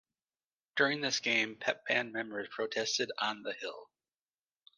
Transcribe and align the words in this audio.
During 0.77 1.01
this 1.01 1.19
game, 1.19 1.57
Pep 1.57 1.85
Band 1.85 2.11
members 2.11 2.47
protested 2.49 3.11
on 3.19 3.43
"The 3.43 3.53
Hill". 3.53 3.87